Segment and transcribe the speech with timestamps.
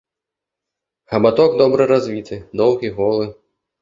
[1.13, 3.25] Хабаток добра развіты, доўгі, голы.